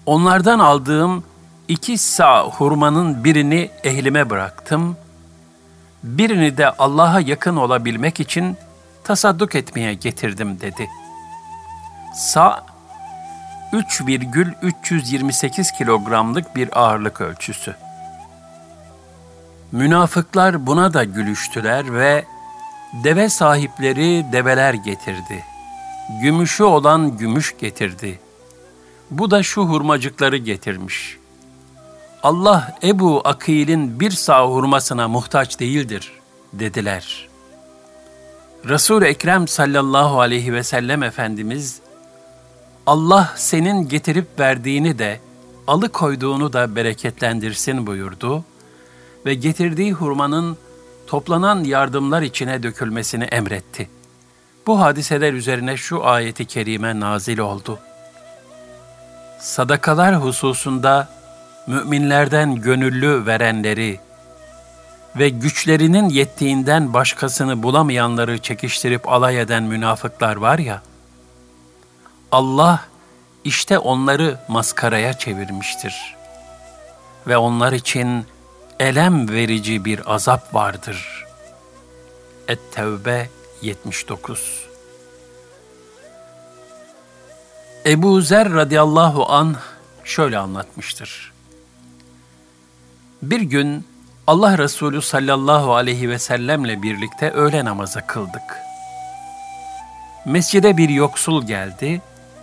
Onlardan 0.06 0.60
aldığım 0.60 1.24
iki 1.68 1.98
sağ 1.98 2.44
hurmanın 2.44 3.24
birini 3.24 3.70
ehlime 3.84 4.30
bıraktım, 4.30 4.98
birini 6.04 6.58
de 6.58 6.70
Allah'a 6.70 7.20
yakın 7.20 7.56
olabilmek 7.56 8.20
için 8.20 8.58
tasadduk 9.06 9.56
etmeye 9.56 9.94
getirdim 9.94 10.62
dedi. 10.62 10.90
Sa 12.16 12.66
3,328 13.74 15.72
kilogramlık 15.72 16.56
bir 16.56 16.80
ağırlık 16.80 17.22
ölçüsü. 17.22 17.76
Münafıklar 19.72 20.68
buna 20.68 20.94
da 20.94 21.04
gülüştüler 21.04 21.94
ve 21.94 22.26
deve 23.04 23.30
sahipleri 23.30 24.26
develer 24.32 24.74
getirdi. 24.74 25.44
Gümüşü 26.22 26.64
olan 26.64 27.18
gümüş 27.18 27.56
getirdi. 27.58 28.20
Bu 29.12 29.32
da 29.32 29.44
şu 29.44 29.62
hurmacıkları 29.62 30.38
getirmiş. 30.38 31.18
Allah 32.24 32.78
Ebu 32.84 33.22
Akil'in 33.26 34.00
bir 34.00 34.12
sağ 34.12 34.48
hurmasına 34.48 35.08
muhtaç 35.08 35.60
değildir 35.60 36.12
dediler. 36.54 37.35
Resul-i 38.70 39.06
Ekrem 39.06 39.48
sallallahu 39.48 40.20
aleyhi 40.20 40.54
ve 40.54 40.64
sellem 40.64 41.04
Efendimiz, 41.04 41.80
Allah 42.86 43.34
senin 43.36 43.88
getirip 43.90 44.40
verdiğini 44.40 45.00
de, 45.00 45.20
alıkoyduğunu 45.68 46.54
da 46.54 46.76
bereketlendirsin 46.76 47.88
buyurdu 47.88 48.44
ve 49.26 49.34
getirdiği 49.34 49.94
hurmanın 49.94 50.58
toplanan 51.08 51.64
yardımlar 51.64 52.22
içine 52.22 52.64
dökülmesini 52.64 53.24
emretti. 53.24 53.90
Bu 54.68 54.82
hadiseler 54.82 55.34
üzerine 55.34 55.78
şu 55.78 56.06
ayeti 56.06 56.46
kerime 56.46 57.00
nazil 57.00 57.38
oldu. 57.38 57.80
Sadakalar 59.40 60.16
hususunda 60.16 61.10
müminlerden 61.68 62.56
gönüllü 62.56 63.26
verenleri 63.26 64.00
ve 65.16 65.30
güçlerinin 65.30 66.10
yettiğinden 66.10 66.94
başkasını 66.94 67.64
bulamayanları 67.64 68.38
çekiştirip 68.38 69.10
alay 69.10 69.42
eden 69.42 69.64
münafıklar 69.64 70.36
var 70.36 70.60
ya, 70.60 70.82
Allah 72.32 72.86
işte 73.44 73.80
onları 73.80 74.40
maskaraya 74.48 75.14
çevirmiştir. 75.14 76.16
Ve 77.28 77.38
onlar 77.38 77.74
için 77.74 78.26
elem 78.80 79.30
verici 79.30 79.86
bir 79.86 80.14
azap 80.14 80.54
vardır. 80.54 81.26
Et-Tevbe 82.48 83.30
79 83.62 84.66
Ebu 87.86 88.22
Zer 88.22 88.54
radıyallahu 88.54 89.32
an 89.32 89.56
şöyle 90.04 90.38
anlatmıştır. 90.38 91.32
Bir 93.22 93.42
gün 93.42 93.88
Allah 94.28 94.58
Resulü 94.58 95.02
sallallahu 95.02 95.76
aleyhi 95.76 96.10
ve 96.10 96.20
sellemle 96.20 96.82
birlikte 96.82 97.32
öğle 97.32 97.66
namazı 97.66 98.02
kıldık. 98.08 98.62
Mescide 100.26 100.78
bir 100.78 100.90
yoksul 100.90 101.48
geldi 101.48 102.02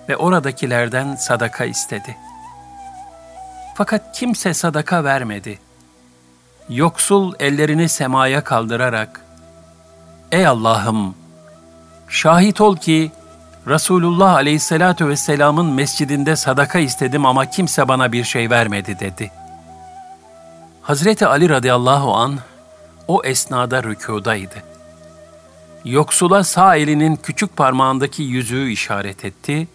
ve 0.08 0.16
oradakilerden 0.16 1.16
sadaka 1.16 1.64
istedi. 1.64 2.16
Fakat 3.74 4.12
kimse 4.18 4.54
sadaka 4.54 5.04
vermedi. 5.04 5.58
Yoksul 6.68 7.34
ellerini 7.38 7.88
semaya 7.88 8.44
kaldırarak, 8.44 9.24
Ey 10.32 10.46
Allah'ım! 10.46 11.14
Şahit 12.08 12.60
ol 12.60 12.76
ki 12.76 13.10
Resulullah 13.66 14.32
aleyhissalatu 14.32 15.08
vesselamın 15.08 15.66
mescidinde 15.66 16.36
sadaka 16.36 16.78
istedim 16.78 17.26
ama 17.26 17.50
kimse 17.50 17.88
bana 17.88 18.12
bir 18.12 18.24
şey 18.24 18.50
vermedi 18.50 18.96
dedi. 19.00 19.41
Hazreti 20.82 21.26
Ali 21.26 21.48
radıyallahu 21.48 22.14
an 22.14 22.38
o 23.08 23.22
esnada 23.24 23.82
rükudaydı. 23.82 24.62
Yoksula 25.84 26.44
sağ 26.44 26.76
elinin 26.76 27.16
küçük 27.16 27.56
parmağındaki 27.56 28.22
yüzüğü 28.22 28.70
işaret 28.70 29.24
etti. 29.24 29.68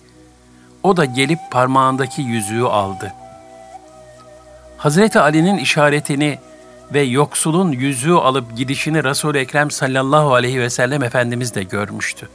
O 0.84 0.98
da 0.98 1.06
gelip 1.06 1.39
parmağındaki 1.52 2.22
yüzüğü 2.22 2.63
aldı. 2.63 3.13
Hazreti 4.78 5.20
Ali'nin 5.20 5.58
işaretini 5.58 6.39
ve 6.93 7.02
yoksulun 7.02 7.72
yüzüğü 7.72 8.15
alıp 8.15 8.58
gidişini 8.58 9.04
Resul-i 9.04 9.38
Ekrem 9.38 9.72
sallallahu 9.72 10.34
aleyhi 10.34 10.60
ve 10.60 10.70
sellem 10.70 11.04
Efendimiz 11.04 11.56
de 11.56 11.63
görmüştü. 11.63 12.30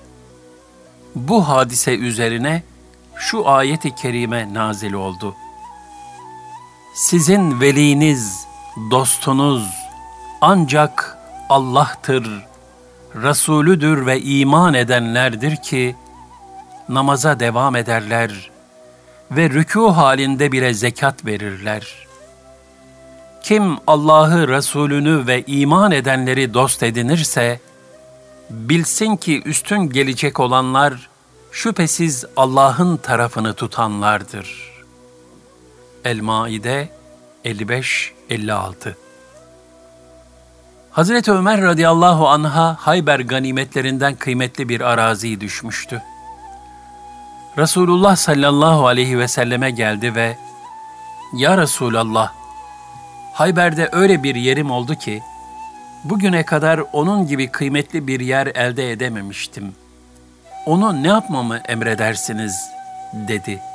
Bu 1.14 1.48
hadise 1.48 1.96
üzerine 1.96 2.62
şu 3.16 3.48
ayeti 3.48 3.94
kerime 3.94 4.54
nazil 4.54 4.92
oldu. 4.92 5.34
Sizin 6.94 7.60
veliniz, 7.60 8.41
dostunuz 8.76 9.68
ancak 10.40 11.18
Allah'tır, 11.48 12.44
Resulüdür 13.14 14.06
ve 14.06 14.20
iman 14.20 14.74
edenlerdir 14.74 15.56
ki 15.56 15.96
namaza 16.88 17.40
devam 17.40 17.76
ederler 17.76 18.50
ve 19.30 19.46
rükû 19.46 19.92
halinde 19.92 20.52
bile 20.52 20.74
zekat 20.74 21.26
verirler. 21.26 22.06
Kim 23.42 23.76
Allah'ı, 23.86 24.48
Resulünü 24.48 25.26
ve 25.26 25.42
iman 25.46 25.92
edenleri 25.92 26.54
dost 26.54 26.82
edinirse, 26.82 27.60
bilsin 28.50 29.16
ki 29.16 29.42
üstün 29.42 29.78
gelecek 29.78 30.40
olanlar 30.40 31.08
şüphesiz 31.52 32.24
Allah'ın 32.36 32.96
tarafını 32.96 33.54
tutanlardır. 33.54 34.72
El-Maide 36.04 37.01
55-56 37.44 38.94
Hazreti 40.90 41.32
Ömer 41.32 41.62
radıyallahu 41.62 42.28
anha 42.28 42.76
Hayber 42.80 43.20
ganimetlerinden 43.20 44.14
kıymetli 44.14 44.68
bir 44.68 44.80
arazi 44.80 45.40
düşmüştü. 45.40 46.02
Resulullah 47.58 48.16
sallallahu 48.16 48.86
aleyhi 48.86 49.18
ve 49.18 49.28
selleme 49.28 49.70
geldi 49.70 50.14
ve 50.14 50.36
Ya 51.36 51.58
Resulallah, 51.58 52.32
Hayber'de 53.32 53.88
öyle 53.92 54.22
bir 54.22 54.34
yerim 54.34 54.70
oldu 54.70 54.94
ki, 54.94 55.22
bugüne 56.04 56.44
kadar 56.44 56.80
onun 56.92 57.26
gibi 57.26 57.48
kıymetli 57.48 58.06
bir 58.06 58.20
yer 58.20 58.46
elde 58.46 58.92
edememiştim. 58.92 59.74
Onu 60.66 61.02
ne 61.02 61.08
yapmamı 61.08 61.58
emredersiniz?" 61.68 62.70
dedi. 63.12 63.71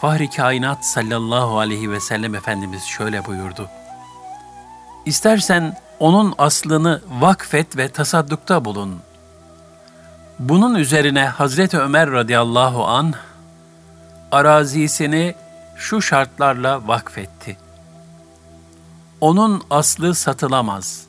Fahri 0.00 0.30
kainat 0.30 0.84
sallallahu 0.84 1.58
aleyhi 1.58 1.90
ve 1.90 2.00
sellem 2.00 2.34
Efendimiz 2.34 2.82
şöyle 2.84 3.24
buyurdu. 3.24 3.68
İstersen 5.06 5.76
onun 6.00 6.34
aslını 6.38 7.02
vakfet 7.08 7.76
ve 7.76 7.88
tasaddukta 7.88 8.64
bulun. 8.64 9.00
Bunun 10.38 10.74
üzerine 10.74 11.24
Hazreti 11.24 11.78
Ömer 11.78 12.10
radıyallahu 12.10 12.84
an 12.84 13.14
arazisini 14.32 15.34
şu 15.76 16.02
şartlarla 16.02 16.88
vakfetti. 16.88 17.56
Onun 19.20 19.62
aslı 19.70 20.14
satılamaz, 20.14 21.06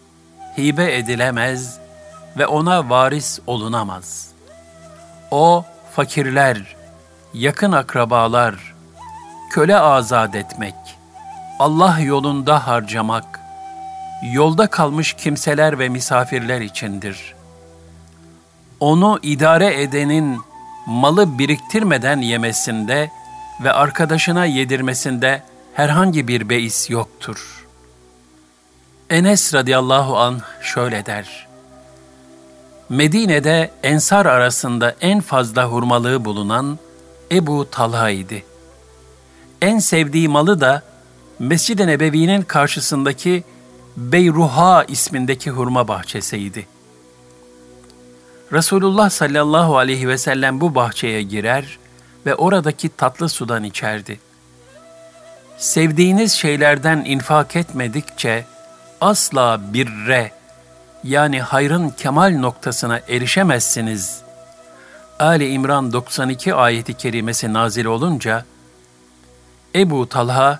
hibe 0.57 0.97
edilemez 0.97 1.79
ve 2.37 2.47
ona 2.47 2.89
varis 2.89 3.39
olunamaz. 3.47 4.27
O 5.31 5.65
fakirler, 5.95 6.75
yakın 7.33 7.71
akrabalar, 7.71 8.76
köle 9.49 9.77
azat 9.77 10.35
etmek, 10.35 10.75
Allah 11.59 11.99
yolunda 11.99 12.67
harcamak, 12.67 13.39
yolda 14.23 14.67
kalmış 14.67 15.13
kimseler 15.13 15.79
ve 15.79 15.89
misafirler 15.89 16.61
içindir. 16.61 17.35
Onu 18.79 19.19
idare 19.23 19.81
edenin 19.81 20.41
malı 20.85 21.39
biriktirmeden 21.39 22.21
yemesinde 22.21 23.11
ve 23.63 23.71
arkadaşına 23.71 24.45
yedirmesinde 24.45 25.43
herhangi 25.73 26.27
bir 26.27 26.49
beis 26.49 26.89
yoktur. 26.89 27.65
Enes 29.09 29.53
radıyallahu 29.53 30.17
an 30.17 30.41
şöyle 30.61 31.05
der. 31.05 31.47
Medine'de 32.89 33.71
ensar 33.83 34.25
arasında 34.25 34.95
en 35.01 35.21
fazla 35.21 35.65
hurmalığı 35.65 36.25
bulunan 36.25 36.79
Ebu 37.31 37.69
Talha 37.71 38.09
idi. 38.09 38.43
En 39.61 39.79
sevdiği 39.79 40.27
malı 40.27 40.61
da 40.61 40.81
Mescid-i 41.39 41.87
Nebevi'nin 41.87 42.41
karşısındaki 42.41 43.43
Beyruha 43.97 44.83
ismindeki 44.83 45.51
hurma 45.51 45.87
bahçesiydi. 45.87 46.67
Resulullah 48.53 49.09
sallallahu 49.09 49.77
aleyhi 49.77 50.07
ve 50.07 50.17
sellem 50.17 50.61
bu 50.61 50.75
bahçeye 50.75 51.21
girer 51.21 51.79
ve 52.25 52.35
oradaki 52.35 52.89
tatlı 52.89 53.29
sudan 53.29 53.63
içerdi. 53.63 54.19
Sevdiğiniz 55.57 56.33
şeylerden 56.33 57.05
infak 57.05 57.55
etmedikçe 57.55 58.45
asla 59.01 59.61
birre 59.73 60.31
yani 61.03 61.41
hayrın 61.41 61.89
kemal 61.89 62.37
noktasına 62.39 62.99
erişemezsiniz. 63.09 64.21
Ali 65.19 65.49
İmran 65.49 65.93
92 65.93 66.53
ayeti 66.53 66.93
kerimesi 66.93 67.53
nazil 67.53 67.85
olunca 67.85 68.45
Ebu 69.75 70.09
Talha 70.09 70.59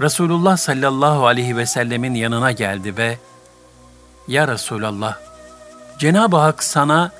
Resulullah 0.00 0.56
sallallahu 0.56 1.26
aleyhi 1.26 1.56
ve 1.56 1.66
sellemin 1.66 2.14
yanına 2.14 2.52
geldi 2.52 2.96
ve 2.96 3.18
Ya 4.28 4.48
Resulallah, 4.48 5.18
Cenab-ı 5.98 6.36
Hak 6.36 6.64
sana 6.64 7.12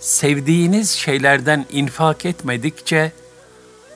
sevdiğiniz 0.00 0.90
şeylerden 0.90 1.66
infak 1.70 2.26
etmedikçe 2.26 3.12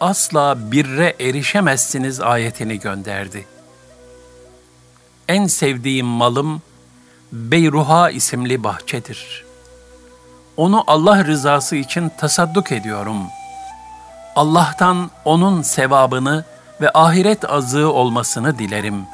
asla 0.00 0.72
birre 0.72 1.16
erişemezsiniz 1.20 2.20
ayetini 2.20 2.80
gönderdi. 2.80 3.46
En 5.28 5.46
sevdiğim 5.46 6.06
malım 6.06 6.62
Beyruha 7.32 8.10
isimli 8.10 8.64
bahçedir. 8.64 9.44
Onu 10.56 10.84
Allah 10.86 11.24
rızası 11.24 11.76
için 11.76 12.08
tasadduk 12.18 12.72
ediyorum. 12.72 13.16
Allah'tan 14.38 15.10
onun 15.24 15.62
sevabını 15.62 16.44
ve 16.80 16.90
ahiret 16.94 17.50
azığı 17.50 17.92
olmasını 17.92 18.58
dilerim. 18.58 19.06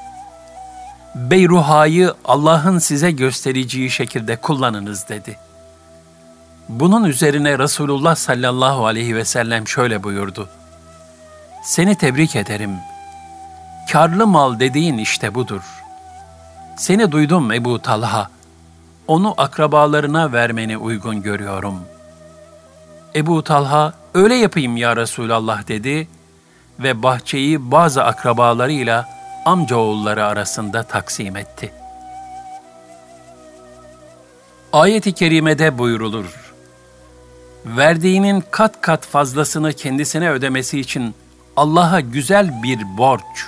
Beyruha'yı 1.14 2.14
Allah'ın 2.24 2.78
size 2.78 3.10
göstereceği 3.10 3.90
şekilde 3.90 4.36
kullanınız 4.36 5.08
dedi. 5.08 5.38
Bunun 6.68 7.04
üzerine 7.04 7.58
Resulullah 7.58 8.14
sallallahu 8.14 8.86
aleyhi 8.86 9.16
ve 9.16 9.24
sellem 9.24 9.68
şöyle 9.68 10.02
buyurdu. 10.02 10.48
Seni 11.62 11.94
tebrik 11.94 12.36
ederim. 12.36 12.76
Karlı 13.92 14.26
mal 14.26 14.60
dediğin 14.60 14.98
işte 14.98 15.34
budur. 15.34 15.62
Seni 16.76 17.12
duydum 17.12 17.52
Ebu 17.52 17.82
Talha. 17.82 18.28
Onu 19.06 19.34
akrabalarına 19.36 20.32
vermeni 20.32 20.78
uygun 20.78 21.22
görüyorum. 21.22 21.80
Ebu 23.14 23.44
Talha, 23.44 23.92
öyle 24.14 24.34
yapayım 24.34 24.76
ya 24.76 24.96
Resulallah 24.96 25.68
dedi 25.68 26.08
ve 26.78 27.02
bahçeyi 27.02 27.70
bazı 27.70 28.04
akrabalarıyla 28.04 29.08
amcaoğulları 29.44 30.26
arasında 30.26 30.82
taksim 30.82 31.36
etti. 31.36 31.72
Ayet-i 34.72 35.12
kerimede 35.12 35.78
buyrulur. 35.78 36.54
Verdiğinin 37.64 38.44
kat 38.50 38.80
kat 38.80 39.06
fazlasını 39.06 39.72
kendisine 39.72 40.30
ödemesi 40.30 40.80
için 40.80 41.14
Allah'a 41.56 42.00
güzel 42.00 42.62
bir 42.62 42.98
borç, 42.98 43.46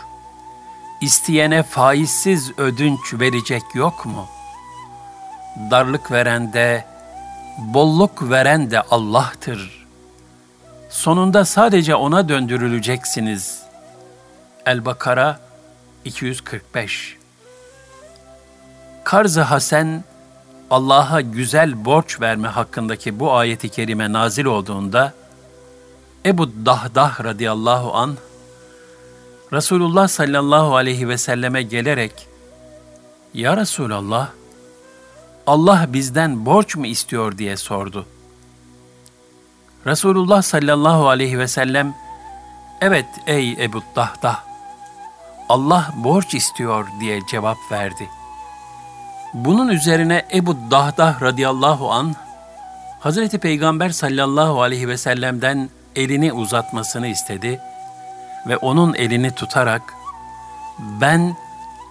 isteyene 1.01 1.63
faizsiz 1.63 2.59
ödünç 2.59 3.15
verecek 3.15 3.63
yok 3.75 4.07
mu? 4.07 4.27
Darlık 5.71 6.11
veren 6.11 6.53
de, 6.53 6.85
bolluk 7.59 8.31
veren 8.31 8.71
de 8.71 8.83
Allah'tır.'' 8.83 9.86
Sonunda 10.97 11.45
sadece 11.45 11.95
ona 11.95 12.29
döndürüleceksiniz. 12.29 13.63
El-Bakara 14.67 15.41
245 16.05 17.17
Karz-ı 19.05 19.41
Hasen, 19.41 20.05
Allah'a 20.71 21.21
güzel 21.21 21.85
borç 21.85 22.21
verme 22.21 22.49
hakkındaki 22.49 23.21
bu 23.21 23.33
ayeti 23.33 23.69
kerime 23.69 24.13
nazil 24.13 24.45
olduğunda, 24.45 25.13
Ebu 26.27 26.67
Dahdah 26.67 27.25
radıyallahu 27.25 27.95
an 27.95 28.17
Resulullah 29.53 30.09
sallallahu 30.09 30.77
aleyhi 30.77 31.09
ve 31.09 31.19
selleme 31.19 31.63
gelerek, 31.63 32.29
Ya 33.35 33.57
Resulallah, 33.57 34.29
Allah 35.47 35.87
bizden 35.89 36.47
borç 36.47 36.77
mu 36.77 36.87
istiyor 36.87 37.39
diye 37.39 37.57
sordu.'' 37.57 38.16
Resulullah 39.87 40.43
sallallahu 40.43 41.09
aleyhi 41.09 41.39
ve 41.39 41.49
sellem, 41.49 41.95
evet 42.81 43.07
ey 43.27 43.65
Ebu 43.65 43.83
Dahdah, 43.97 44.41
Allah 45.49 45.91
borç 45.97 46.35
istiyor 46.35 46.89
diye 47.01 47.27
cevap 47.27 47.57
verdi. 47.71 48.09
Bunun 49.35 49.69
üzerine 49.69 50.27
Ebu 50.35 50.57
Dahdah 50.71 51.23
radıyallahu 51.23 51.93
an 51.93 52.15
Hazreti 53.01 53.39
Peygamber 53.39 53.89
sallallahu 53.91 54.63
aleyhi 54.63 54.89
ve 54.89 54.97
sellem'den 54.97 55.71
elini 55.97 56.33
uzatmasını 56.33 57.07
istedi 57.07 57.61
ve 58.47 58.57
onun 58.57 58.95
elini 58.95 59.31
tutarak 59.31 59.95
ben 60.79 61.37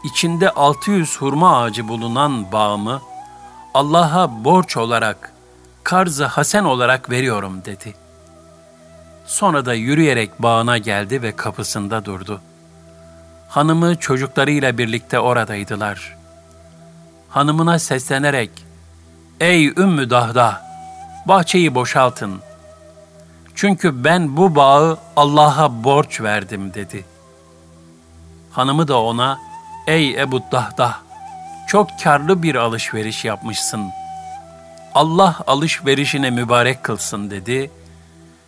içinde 0.04 0.50
600 0.50 1.18
hurma 1.18 1.62
ağacı 1.62 1.88
bulunan 1.88 2.52
bağımı 2.52 3.02
Allah'a 3.74 4.44
borç 4.44 4.78
olarak 4.78 5.35
karzı 5.86 6.26
hasen 6.26 6.63
olarak 6.63 7.10
veriyorum 7.10 7.62
dedi. 7.65 7.95
Sonra 9.26 9.65
da 9.65 9.74
yürüyerek 9.74 10.41
bağına 10.43 10.78
geldi 10.78 11.21
ve 11.21 11.36
kapısında 11.36 12.06
durdu. 12.06 12.41
Hanımı 13.50 13.95
çocuklarıyla 13.95 14.78
birlikte 14.78 15.19
oradaydılar. 15.19 16.17
Hanımına 17.30 17.80
seslenerek, 17.80 18.50
Ey 19.39 19.67
Ümmü 19.67 20.10
Dahda, 20.10 20.62
bahçeyi 21.26 21.76
boşaltın. 21.76 22.41
Çünkü 23.56 24.04
ben 24.04 24.38
bu 24.38 24.56
bağı 24.56 24.98
Allah'a 25.15 25.84
borç 25.84 26.21
verdim 26.21 26.74
dedi. 26.74 27.06
Hanımı 28.52 28.88
da 28.88 29.02
ona, 29.02 29.39
Ey 29.88 30.21
Ebu 30.21 30.43
Dahda, 30.52 30.95
çok 31.67 31.89
karlı 32.04 32.43
bir 32.43 32.56
alışveriş 32.56 33.26
yapmışsın.'' 33.26 34.05
Allah 34.96 35.38
alışverişine 35.48 36.30
mübarek 36.30 36.84
kılsın 36.84 37.32
dedi. 37.32 37.72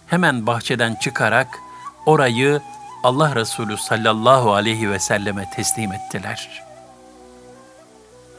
Hemen 0.08 0.48
bahçeden 0.48 0.96
çıkarak 0.96 1.60
orayı 2.06 2.62
Allah 3.04 3.36
Resulü 3.36 3.78
sallallahu 3.78 4.54
aleyhi 4.54 4.92
ve 4.92 5.00
selleme 5.00 5.50
teslim 5.56 5.92
ettiler. 5.92 6.64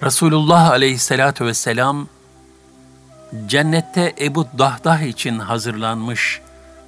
Resulullah 0.03 0.71
aleyhissalatu 0.71 1.47
vesselam 1.47 2.09
cennette 3.47 4.15
Ebu 4.21 4.47
Dahdah 4.59 5.01
için 5.01 5.39
hazırlanmış 5.39 6.41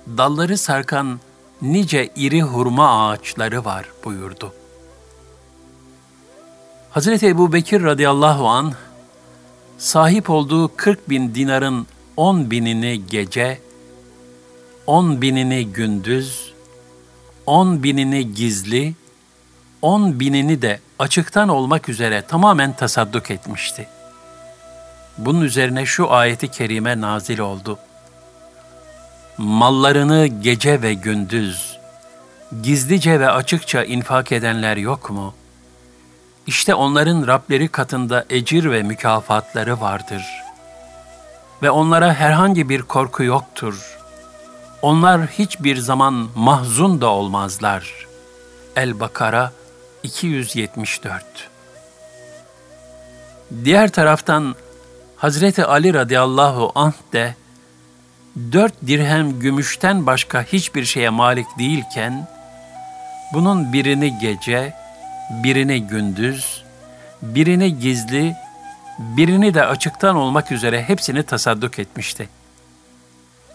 dalları 0.07 0.59
sarkan 0.59 1.21
nice 1.63 2.09
iri 2.17 2.43
hurma 2.43 3.09
ağaçları 3.09 3.65
var 3.65 3.85
buyurdu. 4.05 4.53
Hazreti 6.91 7.29
Ebu 7.29 7.53
Bekir 7.53 7.83
radıyallahu 7.83 8.49
anh 8.49 8.75
sahip 9.81 10.31
olduğu 10.31 10.77
40 10.77 11.11
bin 11.11 11.35
dinarın 11.35 11.87
10 12.16 12.51
binini 12.51 13.07
gece, 13.07 13.61
10 14.87 15.23
binini 15.23 15.66
gündüz, 15.73 16.53
10 17.47 17.83
binini 17.83 18.35
gizli, 18.35 18.95
10 19.83 20.21
binini 20.21 20.62
de 20.62 20.81
açıktan 20.99 21.49
olmak 21.49 21.88
üzere 21.88 22.23
tamamen 22.23 22.73
tasadduk 22.73 23.31
etmişti. 23.31 23.88
Bunun 25.19 25.40
üzerine 25.40 25.87
şu 25.87 26.12
ayeti 26.12 26.49
kerime 26.49 27.01
nazil 27.01 27.38
oldu. 27.38 27.79
Mallarını 29.38 30.27
gece 30.27 30.83
ve 30.83 30.95
gündüz, 30.95 31.79
gizlice 32.62 33.21
ve 33.21 33.31
açıkça 33.31 33.85
infak 33.85 34.33
edenler 34.33 34.77
yok 34.77 35.11
mu? 35.11 35.35
İşte 36.46 36.74
onların 36.74 37.26
Rableri 37.26 37.68
katında 37.68 38.24
ecir 38.31 38.70
ve 38.70 38.83
mükafatları 38.83 39.81
vardır. 39.81 40.22
Ve 41.62 41.70
onlara 41.70 42.14
herhangi 42.14 42.68
bir 42.68 42.83
korku 42.83 43.22
yoktur. 43.22 43.98
Onlar 44.83 45.26
hiçbir 45.26 45.76
zaman 45.76 46.29
mahzun 46.37 47.00
da 47.00 47.07
olmazlar. 47.07 48.07
El-Bakara 48.76 49.53
274 50.03 51.50
Diğer 53.64 53.92
taraftan 53.92 54.55
Hazreti 55.16 55.64
Ali 55.64 55.94
radıyallahu 55.94 56.72
anh 56.74 56.92
de 57.12 57.35
dört 58.53 58.74
dirhem 58.87 59.40
gümüşten 59.40 60.07
başka 60.07 60.42
hiçbir 60.42 60.85
şeye 60.85 61.11
malik 61.11 61.46
değilken, 61.59 62.29
bunun 63.33 63.72
birini 63.72 64.18
gece, 64.18 64.74
birini 65.31 65.87
gündüz, 65.87 66.62
birini 67.23 67.79
gizli, 67.79 68.37
birini 68.99 69.55
de 69.55 69.66
açıktan 69.66 70.16
olmak 70.16 70.53
üzere 70.53 70.83
hepsini 70.83 71.23
tasadduk 71.23 71.79
etmişti. 71.79 72.29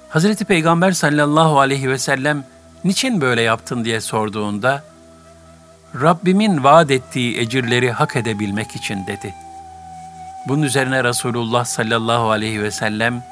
Hazreti 0.09 0.45
Peygamber 0.45 0.91
sallallahu 0.91 1.59
aleyhi 1.59 1.89
ve 1.89 1.97
sellem 1.97 2.43
niçin 2.83 3.21
böyle 3.21 3.41
yaptın 3.41 3.85
diye 3.85 4.01
sorduğunda, 4.01 4.83
Rabbimin 6.01 6.63
vaat 6.63 6.91
ettiği 6.91 7.37
ecirleri 7.37 7.91
hak 7.91 8.15
edebilmek 8.15 8.75
için 8.75 9.07
dedi. 9.07 9.33
Bunun 10.47 10.61
üzerine 10.61 11.03
Resulullah 11.03 11.65
sallallahu 11.65 12.29
aleyhi 12.29 12.63
ve 12.63 12.71
sellem, 12.71 13.23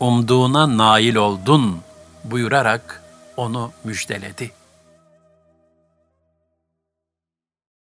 umduğuna 0.00 0.78
nail 0.78 1.14
oldun 1.14 1.80
buyurarak 2.24 3.02
onu 3.36 3.72
müjdeledi. 3.84 4.57